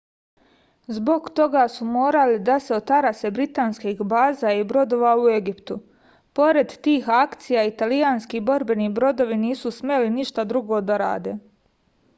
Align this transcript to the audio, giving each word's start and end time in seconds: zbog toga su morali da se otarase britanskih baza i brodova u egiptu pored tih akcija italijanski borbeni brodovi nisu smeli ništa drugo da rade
zbog 0.97 1.27
toga 1.39 1.65
su 1.73 1.85
morali 1.97 2.39
da 2.47 2.55
se 2.67 2.73
otarase 2.77 3.31
britanskih 3.41 4.01
baza 4.15 4.53
i 4.61 4.65
brodova 4.73 5.11
u 5.25 5.29
egiptu 5.35 5.77
pored 6.41 6.73
tih 6.89 7.13
akcija 7.21 7.67
italijanski 7.75 8.43
borbeni 8.51 8.89
brodovi 9.01 9.41
nisu 9.47 9.75
smeli 9.81 10.13
ništa 10.21 10.51
drugo 10.55 10.85
da 10.91 11.01
rade 11.09 11.37